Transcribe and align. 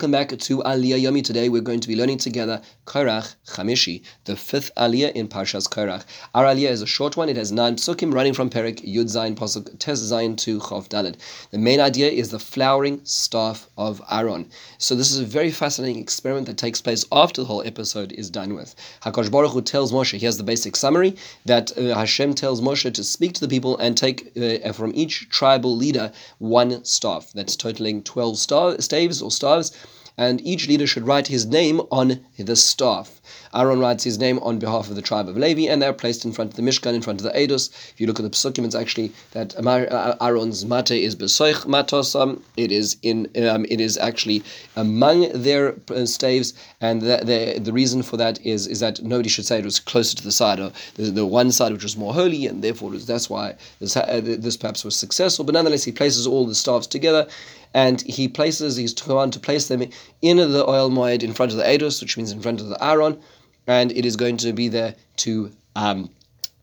Welcome 0.00 0.12
back 0.12 0.30
to 0.30 0.58
Aliyah 0.60 1.02
Yomi. 1.02 1.22
Today 1.22 1.50
we're 1.50 1.60
going 1.60 1.80
to 1.80 1.86
be 1.86 1.94
learning 1.94 2.16
together 2.16 2.62
Korach 2.86 3.34
Chamishi, 3.48 4.02
the 4.24 4.34
fifth 4.34 4.70
Aliyah 4.78 5.12
in 5.12 5.28
Parshas 5.28 5.68
Korach. 5.68 6.06
Our 6.34 6.46
Aliyah 6.46 6.70
is 6.70 6.80
a 6.80 6.86
short 6.86 7.18
one. 7.18 7.28
It 7.28 7.36
has 7.36 7.52
nine 7.52 7.76
psukim 7.76 8.14
running 8.14 8.32
from 8.32 8.48
Perik 8.48 8.80
Yud 8.82 9.14
Zayin 9.14 9.34
Pasuk 9.36 9.78
Tes 9.78 10.00
Zayin 10.00 10.38
to 10.38 10.58
Chof 10.58 10.88
Daled. 10.88 11.16
The 11.50 11.58
main 11.58 11.80
idea 11.80 12.10
is 12.10 12.30
the 12.30 12.38
flowering 12.38 13.02
staff 13.04 13.68
of 13.76 14.00
Aaron. 14.10 14.48
So 14.78 14.94
this 14.94 15.10
is 15.10 15.20
a 15.20 15.24
very 15.26 15.50
fascinating 15.50 16.00
experiment 16.00 16.46
that 16.46 16.56
takes 16.56 16.80
place 16.80 17.04
after 17.12 17.42
the 17.42 17.46
whole 17.46 17.62
episode 17.66 18.12
is 18.12 18.30
done 18.30 18.54
with. 18.54 18.74
Hakadosh 19.02 19.30
Baruch 19.30 19.52
Hu 19.52 19.60
tells 19.60 19.92
Moshe. 19.92 20.18
Here's 20.18 20.38
the 20.38 20.42
basic 20.42 20.76
summary 20.76 21.14
that 21.44 21.76
uh, 21.76 21.94
Hashem 21.94 22.32
tells 22.32 22.62
Moshe 22.62 22.90
to 22.90 23.04
speak 23.04 23.34
to 23.34 23.40
the 23.42 23.48
people 23.48 23.76
and 23.76 23.98
take 23.98 24.32
uh, 24.34 24.72
from 24.72 24.92
each 24.94 25.28
tribal 25.28 25.76
leader 25.76 26.10
one 26.38 26.82
staff. 26.86 27.32
That's 27.34 27.54
totaling 27.54 28.02
twelve 28.02 28.38
star- 28.38 28.80
staves 28.80 29.20
or 29.20 29.30
staves 29.30 29.76
and 30.20 30.46
each 30.46 30.68
leader 30.68 30.86
should 30.86 31.06
write 31.06 31.28
his 31.28 31.46
name 31.46 31.80
on 31.90 32.20
the 32.38 32.54
staff. 32.54 33.22
Aaron 33.54 33.80
writes 33.80 34.04
his 34.04 34.18
name 34.18 34.38
on 34.40 34.58
behalf 34.58 34.88
of 34.88 34.96
the 34.96 35.02
tribe 35.02 35.28
of 35.28 35.36
Levi, 35.36 35.68
and 35.70 35.82
they're 35.82 35.92
placed 35.92 36.24
in 36.24 36.32
front 36.32 36.50
of 36.50 36.56
the 36.56 36.62
Mishkan, 36.62 36.94
in 36.94 37.02
front 37.02 37.20
of 37.20 37.24
the 37.24 37.32
Eidos. 37.38 37.70
If 37.92 38.00
you 38.00 38.06
look 38.06 38.20
at 38.20 38.22
the 38.22 38.30
Pesukim, 38.30 38.64
it's 38.64 38.74
actually 38.74 39.12
that 39.32 39.56
uh, 39.56 40.16
Aaron's 40.20 40.64
mate 40.64 40.90
is 40.92 41.16
besoich 41.16 41.66
matosam. 41.66 42.42
It 42.56 42.70
is 42.70 42.96
in, 43.02 43.28
um, 43.48 43.66
it 43.68 43.80
is 43.80 43.98
actually 43.98 44.42
among 44.76 45.30
their 45.32 45.74
uh, 45.90 46.06
staves, 46.06 46.54
and 46.80 47.02
the, 47.02 47.18
the, 47.24 47.60
the 47.60 47.72
reason 47.72 48.02
for 48.02 48.16
that 48.16 48.40
is 48.44 48.66
is 48.66 48.80
that 48.80 49.02
nobody 49.02 49.28
should 49.28 49.46
say 49.46 49.58
it 49.58 49.64
was 49.64 49.80
closer 49.80 50.16
to 50.16 50.22
the 50.22 50.32
side, 50.32 50.60
or 50.60 50.72
the, 50.94 51.10
the 51.10 51.26
one 51.26 51.50
side 51.50 51.72
which 51.72 51.82
was 51.82 51.96
more 51.96 52.14
holy, 52.14 52.46
and 52.46 52.62
therefore 52.62 52.90
that's 52.92 53.28
why 53.28 53.56
this, 53.80 53.96
uh, 53.96 54.20
this 54.22 54.56
perhaps 54.56 54.84
was 54.84 54.96
successful. 54.96 55.44
But 55.44 55.54
nonetheless, 55.54 55.84
he 55.84 55.92
places 55.92 56.26
all 56.26 56.46
the 56.46 56.54
staves 56.54 56.86
together, 56.86 57.26
and 57.74 58.00
he 58.02 58.28
places, 58.28 58.76
he's 58.76 58.94
commanded 58.94 59.34
to 59.34 59.40
place 59.40 59.68
them 59.68 59.82
in 60.22 60.36
the 60.36 60.64
Ohel 60.64 60.90
Moed 60.90 61.22
in 61.22 61.34
front 61.34 61.52
of 61.52 61.58
the 61.58 61.64
Eidos, 61.64 62.00
which 62.00 62.16
means 62.16 62.32
in 62.32 62.40
front 62.40 62.60
of 62.60 62.68
the 62.68 62.84
Aaron, 62.84 63.18
and 63.66 63.92
it 63.92 64.04
is 64.04 64.16
going 64.16 64.36
to 64.38 64.52
be 64.52 64.68
there 64.68 64.94
to 65.18 65.50
um, 65.76 66.10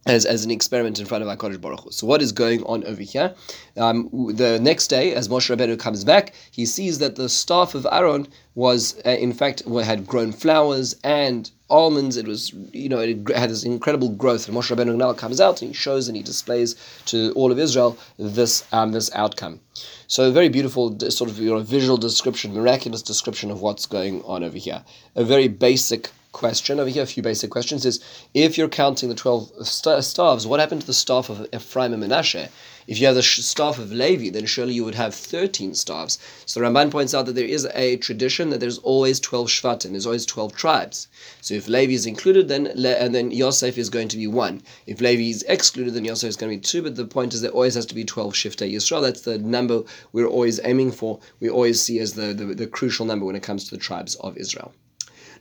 as, 0.07 0.25
as 0.25 0.45
an 0.45 0.51
experiment 0.51 0.99
in 0.99 1.05
front 1.05 1.21
of 1.21 1.29
our 1.29 1.35
HaKadosh 1.35 1.61
Baruch 1.61 1.81
Hu. 1.81 1.91
So 1.91 2.07
what 2.07 2.21
is 2.21 2.31
going 2.31 2.63
on 2.63 2.83
over 2.85 3.01
here? 3.01 3.35
Um, 3.75 4.09
the 4.33 4.59
next 4.59 4.87
day, 4.87 5.13
as 5.13 5.27
Moshe 5.27 5.53
Rabbeinu 5.53 5.77
comes 5.77 6.03
back, 6.03 6.33
he 6.51 6.65
sees 6.65 6.99
that 6.99 7.15
the 7.15 7.29
staff 7.29 7.75
of 7.75 7.85
Aaron 7.91 8.27
was, 8.55 8.99
uh, 9.05 9.09
in 9.09 9.33
fact, 9.33 9.63
had 9.83 10.07
grown 10.07 10.31
flowers 10.31 10.95
and 11.03 11.51
almonds. 11.69 12.15
It 12.15 12.27
was, 12.27 12.53
you 12.71 12.89
know, 12.89 12.99
it 12.99 13.29
had 13.35 13.49
this 13.49 13.63
incredible 13.63 14.09
growth. 14.09 14.47
And 14.47 14.57
Moshe 14.57 14.73
Rabbeinu 14.73 14.95
now 14.95 15.13
comes 15.13 15.41
out 15.41 15.61
and 15.61 15.69
he 15.69 15.73
shows 15.73 16.07
and 16.07 16.15
he 16.15 16.23
displays 16.23 16.75
to 17.07 17.31
all 17.33 17.51
of 17.51 17.59
Israel 17.59 17.97
this 18.17 18.63
um, 18.71 18.93
this 18.93 19.11
outcome. 19.13 19.59
So 20.07 20.29
a 20.29 20.31
very 20.31 20.47
beautiful 20.47 20.97
sort 21.11 21.29
of 21.29 21.37
you 21.37 21.51
know, 21.51 21.59
visual 21.59 21.97
description, 21.97 22.53
miraculous 22.53 23.01
description 23.01 23.51
of 23.51 23.61
what's 23.61 23.85
going 23.85 24.21
on 24.23 24.43
over 24.43 24.57
here. 24.57 24.83
A 25.15 25.25
very 25.25 25.49
basic 25.49 26.09
question 26.31 26.79
over 26.79 26.89
here, 26.89 27.03
a 27.03 27.07
few 27.07 27.23
basic 27.23 27.49
questions 27.49 27.85
is 27.85 27.99
if 28.33 28.57
you're 28.57 28.69
counting 28.69 29.09
the 29.09 29.15
12 29.15 29.67
staffs, 29.67 30.45
what 30.45 30.59
happened 30.59 30.81
to 30.81 30.87
the 30.87 30.93
staff 30.93 31.29
of 31.29 31.47
Ephraim 31.53 31.93
and 31.93 32.03
Menashe? 32.03 32.49
If 32.87 32.99
you 32.99 33.07
have 33.07 33.15
the 33.15 33.23
staff 33.23 33.79
of 33.79 33.91
Levi, 33.91 34.29
then 34.29 34.45
surely 34.45 34.73
you 34.73 34.85
would 34.85 34.95
have 34.95 35.13
13 35.13 35.75
staffs. 35.75 36.17
So 36.45 36.61
Ramban 36.61 36.89
points 36.89 37.13
out 37.13 37.25
that 37.25 37.35
there 37.35 37.43
is 37.43 37.67
a 37.73 37.97
tradition 37.97 38.49
that 38.49 38.61
there's 38.61 38.77
always 38.77 39.19
12 39.19 39.47
Shvatim, 39.47 39.91
there's 39.91 40.05
always 40.05 40.25
12 40.25 40.55
tribes. 40.55 41.09
So 41.41 41.53
if 41.53 41.67
Levi 41.67 41.91
is 41.91 42.05
included, 42.05 42.47
then 42.47 42.67
and 42.67 43.13
then 43.13 43.31
Yosef 43.31 43.77
is 43.77 43.89
going 43.89 44.07
to 44.07 44.17
be 44.17 44.27
one. 44.27 44.61
If 44.85 45.01
Levi 45.01 45.31
is 45.31 45.43
excluded, 45.49 45.95
then 45.95 46.05
Yosef 46.05 46.29
is 46.29 46.37
going 46.37 46.51
to 46.51 46.57
be 46.57 46.61
two. 46.61 46.81
But 46.81 46.95
the 46.95 47.05
point 47.05 47.33
is 47.33 47.41
there 47.41 47.51
always 47.51 47.75
has 47.75 47.85
to 47.87 47.95
be 47.95 48.05
12 48.05 48.33
Shiftei 48.33 48.71
Yisrael. 48.71 49.01
That's 49.01 49.21
the 49.21 49.37
number 49.37 49.83
we're 50.13 50.27
always 50.27 50.61
aiming 50.63 50.93
for. 50.93 51.19
We 51.41 51.49
always 51.49 51.81
see 51.81 51.99
as 51.99 52.13
the, 52.13 52.33
the, 52.33 52.45
the 52.45 52.67
crucial 52.67 53.05
number 53.05 53.25
when 53.25 53.35
it 53.35 53.43
comes 53.43 53.65
to 53.65 53.71
the 53.71 53.81
tribes 53.81 54.15
of 54.15 54.37
Israel. 54.37 54.71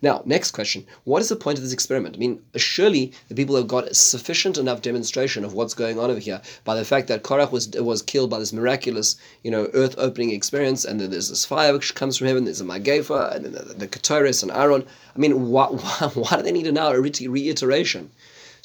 Now, 0.03 0.23
next 0.25 0.51
question. 0.51 0.87
What 1.05 1.23
is 1.23 1.29
the 1.29 1.37
point 1.37 1.59
of 1.59 1.65
this 1.65 1.73
experiment? 1.73 2.17
I 2.17 2.19
mean, 2.19 2.43
surely 2.57 3.13
the 3.29 3.35
people 3.35 3.57
have 3.57 3.67
got 3.67 3.95
sufficient 3.97 4.59
enough 4.59 4.83
demonstration 4.83 5.45
of 5.45 5.55
what's 5.55 5.75
going 5.75 5.99
on 5.99 6.11
over 6.11 6.21
here 6.21 6.41
by 6.65 6.75
the 6.75 6.85
fact 6.85 7.09
that 7.09 7.23
Korach 7.23 7.53
was 7.53 7.71
was 7.71 8.03
killed 8.03 8.31
by 8.31 8.39
this 8.39 8.53
miraculous, 8.53 9.17
you 9.43 9.51
know, 9.51 9.71
earth 9.75 9.95
opening 9.99 10.31
experience, 10.31 10.85
and 10.85 11.01
then 11.01 11.11
there's 11.11 11.31
this 11.31 11.45
fire 11.45 11.73
which 11.73 11.95
comes 11.95 12.17
from 12.17 12.27
heaven, 12.27 12.45
there's 12.45 12.61
a 12.61 12.65
Magefa, 12.65 13.35
and 13.35 13.45
then 13.45 13.53
the, 13.53 13.75
the 13.75 13.89
Ketores 13.89 14.43
and 14.43 14.53
Aaron. 14.53 14.85
I 15.15 15.19
mean, 15.19 15.49
why, 15.51 15.67
why, 15.71 16.11
why 16.15 16.37
do 16.37 16.43
they 16.43 16.53
need 16.53 16.73
now 16.73 16.93
a 16.93 17.01
reiteration? 17.01 18.11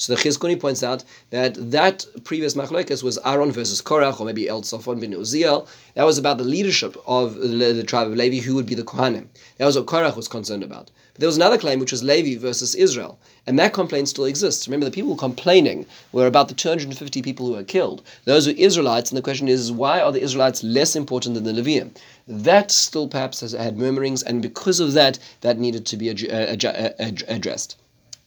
So 0.01 0.15
the 0.15 0.19
Chizkuni 0.19 0.59
points 0.59 0.81
out 0.81 1.03
that 1.29 1.53
that 1.69 2.07
previous 2.23 2.55
machlokes 2.55 3.03
was 3.03 3.19
Aaron 3.23 3.51
versus 3.51 3.83
Korach, 3.83 4.19
or 4.19 4.25
maybe 4.25 4.49
El 4.49 4.63
Safon 4.63 4.99
bin 4.99 5.11
Uziel. 5.11 5.67
That 5.93 6.05
was 6.05 6.17
about 6.17 6.39
the 6.39 6.43
leadership 6.43 6.97
of 7.05 7.35
the, 7.35 7.47
the, 7.47 7.83
tribe 7.83 8.07
of 8.07 8.15
Levi, 8.15 8.37
who 8.37 8.55
would 8.55 8.65
be 8.65 8.73
the 8.73 8.81
Kohanim. 8.81 9.27
That 9.59 9.67
was 9.67 9.77
what 9.77 9.85
Korach 9.85 10.15
was 10.15 10.27
concerned 10.27 10.63
about. 10.63 10.89
But 11.13 11.19
there 11.19 11.27
was 11.27 11.35
another 11.35 11.59
claim, 11.59 11.77
which 11.79 11.91
was 11.91 12.01
Levi 12.03 12.41
versus 12.41 12.73
Israel, 12.73 13.19
and 13.45 13.59
that 13.59 13.73
complaint 13.73 14.09
still 14.09 14.25
exists. 14.25 14.67
Remember, 14.67 14.87
the 14.87 14.91
people 14.91 15.15
complaining 15.15 15.85
were 16.11 16.25
about 16.25 16.47
the 16.47 16.55
250 16.55 17.21
people 17.21 17.45
who 17.45 17.53
were 17.53 17.63
killed. 17.63 18.01
Those 18.25 18.47
were 18.47 18.53
Israelites, 18.57 19.11
and 19.11 19.19
the 19.19 19.21
question 19.21 19.47
is, 19.47 19.71
why 19.71 20.01
are 20.01 20.11
the 20.11 20.23
Israelites 20.23 20.63
less 20.63 20.95
important 20.95 21.35
than 21.35 21.43
the 21.43 21.53
Leviim? 21.53 21.91
That 22.27 22.71
still 22.71 23.07
perhaps 23.07 23.41
has 23.41 23.51
had 23.51 23.77
murmurings, 23.77 24.23
and 24.23 24.41
because 24.41 24.79
of 24.79 24.93
that, 24.93 25.19
that 25.41 25.59
needed 25.59 25.85
to 25.85 25.95
be 25.95 26.09
ad- 26.09 26.25
uh, 26.27 26.53
ad- 26.53 26.65
uh, 26.65 27.25
addressed. 27.27 27.75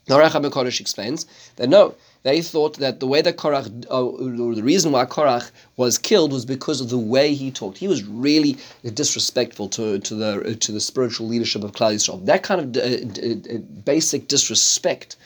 Norach 0.09 0.33
HaMekodesh 0.33 0.81
explains 0.81 1.27
that 1.57 1.69
no, 1.69 1.95
they 2.25 2.41
thought 2.41 2.79
that 2.79 3.01
the 3.01 3.07
way 3.07 3.21
that 3.23 3.37
Korach, 3.37 3.67
uh, 3.91 4.55
the 4.55 4.63
reason 4.63 4.93
why 4.93 5.05
Korach 5.05 5.51
was 5.77 5.99
killed 5.99 6.33
was 6.33 6.45
because 6.47 6.81
of 6.81 6.89
the 6.89 6.99
way 6.99 7.35
he 7.35 7.51
talked. 7.51 7.79
He 7.79 7.89
was 7.89 8.03
really 8.05 8.57
disrespectful 8.95 9.69
to, 9.71 9.99
to 9.99 10.15
the 10.15 10.55
to 10.57 10.73
the 10.73 10.81
spiritual 10.81 11.27
leadership 11.27 11.63
of 11.63 11.73
Klal 11.73 11.95
Yisrael. 11.95 12.25
That 12.25 12.43
kind 12.43 12.61
of 12.61 12.67
uh, 12.69 12.89
d- 12.89 13.01
uh, 13.03 13.07
d- 13.13 13.35
d- 13.35 13.59
basic 13.59 14.29
disrespect 14.29 15.17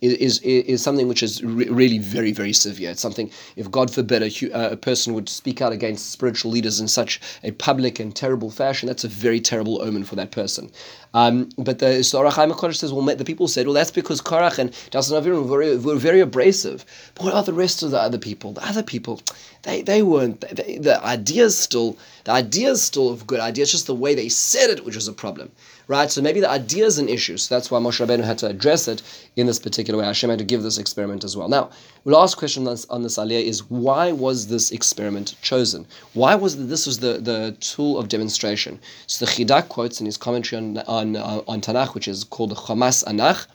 is, 0.00 0.40
is, 0.40 0.82
something 0.82 1.08
which 1.08 1.22
is 1.22 1.42
re- 1.42 1.68
really 1.68 1.98
very, 1.98 2.32
very 2.32 2.52
severe. 2.52 2.90
It's 2.90 3.00
something, 3.00 3.30
if 3.56 3.70
God 3.70 3.90
forbid, 3.90 4.22
a, 4.22 4.52
uh, 4.52 4.70
a, 4.70 4.76
person 4.76 5.14
would 5.14 5.28
speak 5.28 5.60
out 5.60 5.72
against 5.72 6.10
spiritual 6.10 6.50
leaders 6.50 6.80
in 6.80 6.88
such 6.88 7.20
a 7.42 7.50
public 7.52 7.98
and 7.98 8.14
terrible 8.14 8.50
fashion, 8.50 8.86
that's 8.86 9.04
a 9.04 9.08
very 9.08 9.40
terrible 9.40 9.82
omen 9.82 10.04
for 10.04 10.16
that 10.16 10.30
person. 10.30 10.70
Um, 11.14 11.48
but 11.56 11.78
the 11.78 11.96
Ohr 12.14 12.30
HaChaim 12.30 12.74
says, 12.74 12.92
well, 12.92 13.04
the 13.04 13.24
people 13.24 13.48
said, 13.48 13.66
well, 13.66 13.74
that's 13.74 13.90
because 13.90 14.20
Korach 14.20 14.58
and 14.58 14.70
Dasan 14.90 15.20
Aviram 15.20 15.42
were 15.42 15.58
very, 15.58 15.76
were 15.76 15.96
very 15.96 16.20
abrasive. 16.20 16.84
But 17.14 17.24
what 17.24 17.32
about 17.32 17.46
the 17.46 17.54
rest 17.54 17.82
of 17.82 17.90
the 17.90 18.00
other 18.00 18.18
people? 18.18 18.52
The 18.52 18.66
other 18.66 18.82
people, 18.82 19.20
they, 19.62 19.82
they 19.82 20.02
weren't, 20.02 20.40
they, 20.40 20.78
the 20.78 21.02
ideas 21.04 21.56
still, 21.56 21.96
the 22.28 22.34
idea 22.34 22.68
is 22.70 22.82
still 22.82 23.14
a 23.14 23.16
good 23.16 23.40
idea, 23.40 23.62
it's 23.62 23.72
just 23.72 23.86
the 23.86 23.94
way 23.94 24.14
they 24.14 24.28
said 24.28 24.68
it, 24.68 24.84
which 24.84 24.94
was 24.94 25.08
a 25.08 25.12
problem 25.12 25.50
right? 25.88 26.10
So 26.10 26.20
maybe 26.20 26.40
the 26.40 26.50
idea 26.50 26.84
is 26.84 26.98
an 26.98 27.08
issue. 27.08 27.36
So 27.38 27.54
that's 27.54 27.70
why 27.70 27.80
Moshe 27.80 28.04
Rabbeinu 28.04 28.22
had 28.22 28.38
to 28.38 28.46
address 28.46 28.86
it 28.86 29.02
in 29.36 29.46
this 29.46 29.58
particular 29.58 29.98
way. 29.98 30.04
Hashem 30.04 30.30
had 30.30 30.38
to 30.38 30.44
give 30.44 30.62
this 30.62 30.78
experiment 30.78 31.24
as 31.24 31.36
well. 31.36 31.48
Now, 31.48 31.70
last 32.04 32.36
question 32.36 32.66
on 32.66 32.74
this, 32.74 32.84
on 32.90 33.02
this 33.02 33.16
aliyah 33.18 33.42
is 33.42 33.68
why 33.70 34.12
was 34.12 34.46
this 34.46 34.70
experiment 34.70 35.34
chosen? 35.40 35.86
Why 36.12 36.34
was 36.34 36.56
the, 36.56 36.64
this 36.64 36.86
was 36.86 36.98
the, 36.98 37.14
the 37.14 37.56
tool 37.60 37.98
of 37.98 38.08
demonstration? 38.08 38.78
So 39.06 39.24
the 39.24 39.30
Chida 39.30 39.66
quotes 39.68 39.98
in 40.00 40.06
his 40.06 40.18
commentary 40.18 40.58
on 40.62 40.78
on, 40.78 41.16
on 41.16 41.60
Tanakh, 41.60 41.94
which 41.94 42.06
is 42.06 42.24
called 42.24 42.50
the 42.50 42.54
Chomas 42.54 43.02
Anach 43.04 43.46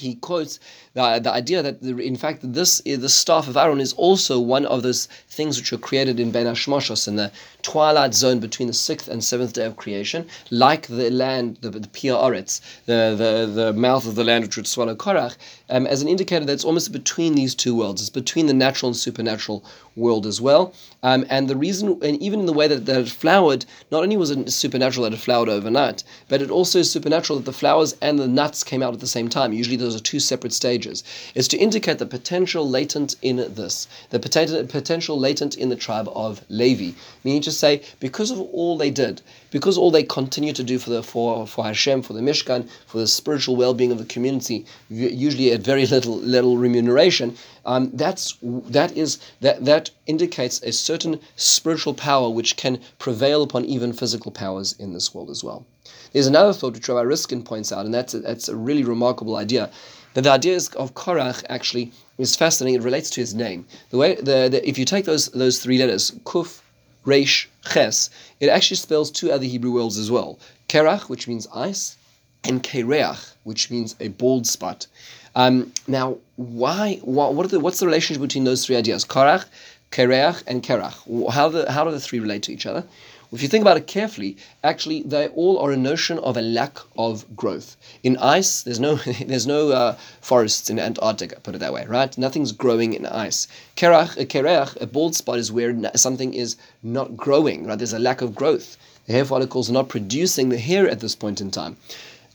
he 0.00 0.14
quotes 0.16 0.58
the, 0.94 1.20
the 1.22 1.32
idea 1.32 1.62
that 1.62 1.82
the, 1.82 1.96
in 1.98 2.16
fact 2.16 2.40
this 2.42 2.80
the 2.80 3.08
staff 3.08 3.48
of 3.48 3.56
Aaron 3.56 3.80
is 3.80 3.92
also 3.94 4.40
one 4.40 4.66
of 4.66 4.82
those 4.82 5.06
things 5.28 5.58
which 5.58 5.72
were 5.72 5.78
created 5.78 6.18
in 6.18 6.30
Bein 6.30 6.46
Hashmoshos 6.46 7.06
in 7.06 7.16
the 7.16 7.30
twilight 7.62 8.14
zone 8.14 8.40
between 8.40 8.68
the 8.68 8.74
sixth 8.74 9.08
and 9.08 9.22
seventh 9.22 9.52
day 9.52 9.66
of 9.66 9.76
creation, 9.76 10.26
like 10.50 10.86
the 10.86 11.10
land, 11.10 11.58
the, 11.60 11.70
the 11.70 11.88
Pia 11.88 12.14
Oretz, 12.14 12.60
the, 12.86 13.14
the, 13.16 13.50
the 13.52 13.72
mouth 13.72 14.06
of 14.06 14.14
the 14.14 14.24
land 14.24 14.44
which 14.44 14.56
would 14.56 14.66
swallow 14.66 14.94
Korach, 14.94 15.36
um, 15.68 15.86
as 15.86 16.02
an 16.02 16.08
indicator 16.08 16.44
that 16.44 16.52
it's 16.52 16.64
almost 16.64 16.92
between 16.92 17.34
these 17.34 17.54
two 17.54 17.74
worlds. 17.76 18.00
It's 18.00 18.10
between 18.10 18.46
the 18.46 18.54
natural 18.54 18.88
and 18.88 18.96
supernatural 18.96 19.64
world 19.96 20.26
as 20.26 20.40
well. 20.40 20.72
Um, 21.02 21.24
and 21.28 21.48
the 21.48 21.56
reason, 21.56 21.98
and 22.02 22.20
even 22.22 22.40
in 22.40 22.46
the 22.46 22.52
way 22.52 22.68
that, 22.68 22.86
that 22.86 23.00
it 23.00 23.08
flowered, 23.08 23.64
not 23.90 24.02
only 24.02 24.16
was 24.16 24.30
it 24.30 24.50
supernatural 24.50 25.04
that 25.04 25.14
it 25.14 25.20
flowered 25.20 25.48
overnight, 25.48 26.04
but 26.28 26.42
it 26.42 26.50
also 26.50 26.78
is 26.78 26.90
supernatural 26.90 27.38
that 27.38 27.44
the 27.44 27.52
flowers 27.52 27.96
and 28.00 28.18
the 28.18 28.28
nuts 28.28 28.64
came 28.64 28.82
out 28.82 28.94
at 28.94 29.00
the 29.00 29.06
same 29.06 29.28
time. 29.28 29.52
Usually 29.52 29.76
those 29.90 30.00
are 30.00 30.04
two 30.04 30.20
separate 30.20 30.52
stages. 30.52 31.02
It's 31.34 31.48
to 31.48 31.56
indicate 31.56 31.98
the 31.98 32.06
potential 32.06 32.68
latent 32.68 33.16
in 33.22 33.36
this, 33.36 33.88
the 34.10 34.20
potential 34.20 35.18
latent 35.18 35.56
in 35.56 35.68
the 35.68 35.74
tribe 35.74 36.08
of 36.14 36.44
Levi, 36.48 36.96
meaning 37.24 37.42
to 37.42 37.50
say, 37.50 37.82
because 37.98 38.30
of 38.30 38.38
all 38.38 38.78
they 38.78 38.90
did, 38.90 39.20
because 39.50 39.76
all 39.76 39.90
they 39.90 40.04
continue 40.04 40.52
to 40.52 40.62
do 40.62 40.78
for 40.78 40.90
the 40.90 41.02
for, 41.02 41.44
for 41.44 41.64
Hashem, 41.64 42.02
for 42.02 42.12
the 42.12 42.20
Mishkan, 42.20 42.68
for 42.86 42.98
the 42.98 43.08
spiritual 43.08 43.56
well-being 43.56 43.90
of 43.90 43.98
the 43.98 44.04
community, 44.04 44.64
usually 44.88 45.50
at 45.52 45.60
very 45.60 45.86
little 45.86 46.18
little 46.18 46.56
remuneration, 46.56 47.36
um, 47.66 47.90
that's 47.92 48.36
that 48.42 48.96
is 48.96 49.18
that 49.40 49.64
that 49.64 49.90
indicates 50.06 50.62
a 50.62 50.70
certain 50.70 51.18
spiritual 51.34 51.94
power 51.94 52.30
which 52.30 52.56
can 52.56 52.80
prevail 53.00 53.42
upon 53.42 53.64
even 53.64 53.92
physical 53.92 54.30
powers 54.30 54.72
in 54.78 54.92
this 54.92 55.12
world 55.12 55.30
as 55.30 55.42
well. 55.42 55.66
There's 56.12 56.26
another 56.26 56.52
thought 56.52 56.74
which 56.74 56.88
Rabbi 56.88 57.02
Riskin 57.02 57.42
points 57.42 57.72
out, 57.72 57.84
and 57.84 57.94
that's 57.94 58.14
a, 58.14 58.20
that's 58.20 58.48
a 58.48 58.56
really 58.56 58.84
remarkable 58.84 59.36
idea. 59.36 59.70
That 60.14 60.22
the 60.22 60.30
idea 60.30 60.56
of 60.56 60.94
Korach 60.94 61.44
actually 61.48 61.92
is 62.18 62.34
fascinating. 62.34 62.80
It 62.80 62.84
relates 62.84 63.10
to 63.10 63.20
his 63.20 63.34
name. 63.34 63.66
The 63.90 63.98
way 63.98 64.14
the, 64.16 64.48
the 64.50 64.68
if 64.68 64.76
you 64.78 64.84
take 64.84 65.04
those 65.04 65.28
those 65.28 65.62
three 65.62 65.78
letters, 65.78 66.10
Kuf, 66.24 66.60
Resh, 67.04 67.48
Ches, 67.72 68.10
it 68.40 68.48
actually 68.48 68.76
spells 68.76 69.10
two 69.10 69.30
other 69.30 69.44
Hebrew 69.44 69.72
words 69.72 69.98
as 69.98 70.10
well. 70.10 70.38
Kerach, 70.68 71.08
which 71.08 71.28
means 71.28 71.46
ice, 71.54 71.96
and 72.44 72.62
Kereach, 72.62 73.34
which 73.44 73.70
means 73.70 73.94
a 74.00 74.08
bald 74.08 74.46
spot. 74.46 74.86
Um, 75.34 75.72
now, 75.86 76.18
why? 76.36 76.96
What, 77.02 77.50
the, 77.50 77.60
what's 77.60 77.78
the 77.78 77.86
relationship 77.86 78.20
between 78.20 78.44
those 78.44 78.66
three 78.66 78.76
ideas? 78.76 79.04
Korach, 79.04 79.46
Kereach, 79.92 80.42
and 80.46 80.62
Kerach. 80.62 81.32
How, 81.32 81.48
the, 81.48 81.70
how 81.70 81.84
do 81.84 81.90
the 81.90 82.00
three 82.00 82.20
relate 82.20 82.42
to 82.44 82.52
each 82.52 82.66
other? 82.66 82.84
If 83.32 83.42
you 83.42 83.48
think 83.48 83.62
about 83.62 83.76
it 83.76 83.86
carefully, 83.86 84.36
actually 84.64 85.02
they 85.02 85.28
all 85.28 85.60
are 85.60 85.70
a 85.70 85.76
notion 85.76 86.18
of 86.18 86.36
a 86.36 86.42
lack 86.42 86.78
of 86.98 87.24
growth. 87.36 87.76
In 88.02 88.16
ice, 88.16 88.62
there's 88.62 88.80
no 88.80 88.96
there's 89.26 89.46
no 89.46 89.70
uh, 89.70 89.96
forests 90.20 90.68
in 90.68 90.80
Antarctica, 90.80 91.38
put 91.38 91.54
it 91.54 91.58
that 91.58 91.72
way, 91.72 91.86
right? 91.86 92.18
Nothing's 92.18 92.50
growing 92.50 92.92
in 92.92 93.06
ice. 93.06 93.46
Kerach, 93.76 94.16
a 94.16 94.26
kerach, 94.26 94.80
a 94.80 94.86
bald 94.86 95.14
spot 95.14 95.38
is 95.38 95.52
where 95.52 95.72
something 95.94 96.34
is 96.34 96.56
not 96.82 97.16
growing, 97.16 97.66
right? 97.66 97.78
There's 97.78 97.92
a 97.92 98.00
lack 98.00 98.20
of 98.20 98.34
growth. 98.34 98.76
The 99.06 99.12
hair 99.12 99.24
follicles 99.24 99.70
are 99.70 99.74
not 99.74 99.88
producing 99.88 100.48
the 100.48 100.58
hair 100.58 100.88
at 100.88 100.98
this 100.98 101.14
point 101.14 101.40
in 101.40 101.52
time. 101.52 101.76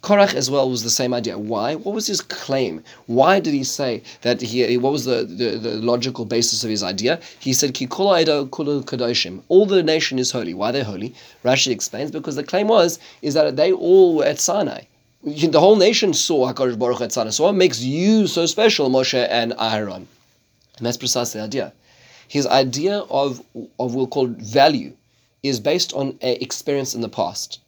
Korach 0.05 0.35
as 0.35 0.51
well 0.51 0.69
was 0.69 0.83
the 0.83 0.91
same 0.91 1.15
idea. 1.15 1.35
Why? 1.35 1.73
What 1.73 1.95
was 1.95 2.05
his 2.05 2.21
claim? 2.21 2.83
Why 3.07 3.39
did 3.39 3.55
he 3.55 3.63
say 3.63 4.03
that 4.21 4.39
he? 4.39 4.77
What 4.77 4.93
was 4.93 5.05
the, 5.05 5.23
the, 5.23 5.57
the 5.57 5.75
logical 5.77 6.25
basis 6.25 6.63
of 6.63 6.69
his 6.69 6.83
idea? 6.83 7.19
He 7.39 7.53
said, 7.53 7.73
"Ki 7.73 7.87
kadoshim." 7.87 9.41
All 9.47 9.65
the 9.65 9.81
nation 9.81 10.19
is 10.19 10.29
holy. 10.29 10.53
Why 10.53 10.71
they're 10.71 10.83
holy? 10.83 11.15
Rashi 11.43 11.71
explains 11.71 12.11
because 12.11 12.35
the 12.35 12.43
claim 12.43 12.67
was 12.67 12.99
is 13.23 13.33
that 13.33 13.55
they 13.55 13.71
all 13.71 14.17
were 14.17 14.25
at 14.25 14.39
Sinai. 14.39 14.81
The 15.23 15.59
whole 15.59 15.75
nation 15.75 16.13
saw 16.13 16.53
Hakadosh 16.53 16.77
Baruch 16.77 17.01
at 17.01 17.11
Sinai. 17.11 17.31
So 17.31 17.45
what 17.45 17.55
makes 17.55 17.81
you 17.81 18.27
so 18.27 18.45
special, 18.45 18.91
Moshe 18.91 19.27
and 19.27 19.55
Aaron? 19.59 20.07
And 20.77 20.85
that's 20.85 20.97
precisely 20.97 21.39
the 21.39 21.45
idea. 21.45 21.73
His 22.27 22.45
idea 22.45 22.99
of 23.09 23.41
of 23.79 23.95
we'll 23.95 24.05
call 24.05 24.27
value 24.27 24.93
is 25.41 25.59
based 25.59 25.93
on 25.93 26.09
an 26.21 26.37
experience 26.41 26.93
in 26.93 27.01
the 27.01 27.09
past. 27.09 27.59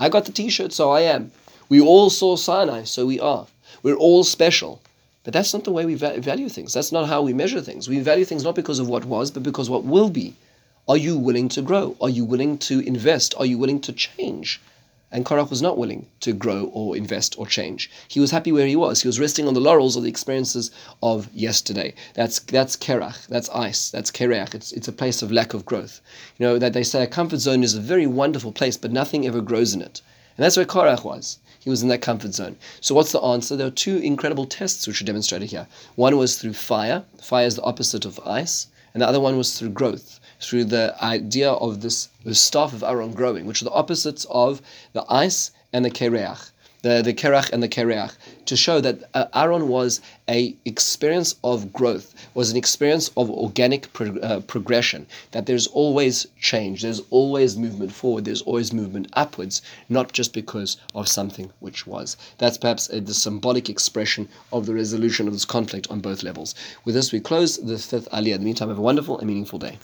I 0.00 0.08
got 0.08 0.24
the 0.24 0.32
T-shirt, 0.32 0.72
so 0.72 0.90
I 0.90 1.02
am. 1.02 1.32
We 1.68 1.80
all 1.80 2.10
saw 2.10 2.36
Sinai, 2.36 2.84
so 2.84 3.06
we 3.06 3.20
are. 3.20 3.46
We're 3.82 3.96
all 3.96 4.24
special. 4.24 4.80
But 5.24 5.32
that's 5.32 5.54
not 5.54 5.64
the 5.64 5.72
way 5.72 5.86
we 5.86 5.94
value 5.94 6.48
things. 6.48 6.74
That's 6.74 6.90
not 6.90 7.08
how 7.08 7.22
we 7.22 7.32
measure 7.32 7.60
things. 7.60 7.88
We 7.88 8.00
value 8.00 8.24
things 8.24 8.42
not 8.42 8.56
because 8.56 8.80
of 8.80 8.88
what 8.88 9.04
was, 9.04 9.30
but 9.30 9.42
because 9.42 9.70
what 9.70 9.84
will 9.84 10.10
be. 10.10 10.34
Are 10.88 10.96
you 10.96 11.16
willing 11.16 11.48
to 11.50 11.62
grow? 11.62 11.96
Are 12.00 12.10
you 12.10 12.24
willing 12.24 12.58
to 12.58 12.80
invest? 12.80 13.34
Are 13.38 13.46
you 13.46 13.56
willing 13.56 13.80
to 13.82 13.92
change? 13.92 14.60
And 15.12 15.24
Korach 15.24 15.50
was 15.50 15.62
not 15.62 15.78
willing 15.78 16.06
to 16.20 16.32
grow 16.32 16.70
or 16.72 16.96
invest 16.96 17.38
or 17.38 17.46
change. 17.46 17.88
He 18.08 18.18
was 18.18 18.32
happy 18.32 18.50
where 18.50 18.66
he 18.66 18.74
was. 18.74 19.02
He 19.02 19.08
was 19.08 19.20
resting 19.20 19.46
on 19.46 19.54
the 19.54 19.60
laurels 19.60 19.94
of 19.94 20.02
the 20.02 20.08
experiences 20.08 20.70
of 21.02 21.28
yesterday. 21.32 21.94
That's 22.14 22.40
that's 22.40 22.76
Kerach, 22.76 23.28
that's 23.28 23.50
ice, 23.50 23.90
that's 23.90 24.10
Kereach. 24.10 24.54
It's, 24.54 24.72
it's 24.72 24.88
a 24.88 24.92
place 24.92 25.22
of 25.22 25.30
lack 25.30 25.54
of 25.54 25.66
growth. 25.66 26.00
You 26.38 26.46
know, 26.46 26.58
that 26.58 26.72
they 26.72 26.82
say 26.82 27.02
a 27.02 27.06
comfort 27.06 27.38
zone 27.38 27.62
is 27.62 27.74
a 27.74 27.80
very 27.80 28.06
wonderful 28.06 28.52
place, 28.52 28.76
but 28.76 28.90
nothing 28.90 29.26
ever 29.26 29.40
grows 29.40 29.74
in 29.74 29.82
it. 29.82 30.00
And 30.36 30.44
that's 30.44 30.56
where 30.56 30.66
Korach 30.66 31.04
was. 31.04 31.38
He 31.62 31.70
was 31.70 31.82
in 31.82 31.88
that 31.88 32.02
comfort 32.02 32.34
zone. 32.34 32.56
So 32.80 32.94
what's 32.94 33.12
the 33.12 33.20
answer? 33.20 33.56
There 33.56 33.66
are 33.66 33.70
two 33.70 33.96
incredible 33.98 34.46
tests 34.46 34.86
which 34.86 35.00
are 35.00 35.04
demonstrated 35.04 35.50
here. 35.50 35.66
One 35.94 36.16
was 36.16 36.38
through 36.38 36.54
fire. 36.54 37.04
Fire 37.20 37.46
is 37.46 37.56
the 37.56 37.62
opposite 37.62 38.04
of 38.04 38.20
ice. 38.26 38.68
And 38.94 39.02
the 39.02 39.08
other 39.08 39.20
one 39.20 39.36
was 39.36 39.58
through 39.58 39.70
growth, 39.70 40.20
through 40.40 40.64
the 40.64 40.94
idea 41.02 41.50
of 41.50 41.80
this 41.80 42.08
the 42.24 42.34
staff 42.34 42.72
of 42.72 42.82
Aaron 42.82 43.12
growing, 43.12 43.46
which 43.46 43.62
are 43.62 43.66
the 43.66 43.70
opposites 43.72 44.26
of 44.30 44.62
the 44.92 45.04
ice 45.08 45.50
and 45.72 45.84
the 45.84 45.90
kereach 45.90 46.51
the, 46.82 47.02
the 47.02 47.14
Kerach 47.14 47.50
and 47.52 47.62
the 47.62 47.68
Kereach, 47.68 48.12
to 48.46 48.56
show 48.56 48.80
that 48.80 49.04
uh, 49.14 49.26
Aaron 49.34 49.68
was 49.68 50.00
a 50.28 50.54
experience 50.64 51.36
of 51.44 51.72
growth, 51.72 52.14
was 52.34 52.50
an 52.50 52.56
experience 52.56 53.10
of 53.16 53.30
organic 53.30 53.92
pro- 53.92 54.18
uh, 54.18 54.40
progression, 54.40 55.06
that 55.30 55.46
there's 55.46 55.66
always 55.68 56.26
change, 56.40 56.82
there's 56.82 57.00
always 57.10 57.56
movement 57.56 57.92
forward, 57.92 58.24
there's 58.24 58.42
always 58.42 58.72
movement 58.72 59.08
upwards, 59.14 59.62
not 59.88 60.12
just 60.12 60.32
because 60.32 60.76
of 60.94 61.08
something 61.08 61.50
which 61.60 61.86
was. 61.86 62.16
That's 62.38 62.58
perhaps 62.58 62.90
a, 62.90 63.00
the 63.00 63.14
symbolic 63.14 63.70
expression 63.70 64.28
of 64.52 64.66
the 64.66 64.74
resolution 64.74 65.26
of 65.28 65.32
this 65.32 65.44
conflict 65.44 65.86
on 65.90 66.00
both 66.00 66.22
levels. 66.22 66.54
With 66.84 66.94
this, 66.94 67.12
we 67.12 67.20
close 67.20 67.58
the 67.58 67.78
fifth 67.78 68.08
aliyah. 68.10 68.34
In 68.34 68.40
the 68.40 68.44
meantime, 68.44 68.68
have 68.68 68.78
a 68.78 68.82
wonderful 68.82 69.18
and 69.18 69.28
meaningful 69.28 69.58
day. 69.58 69.78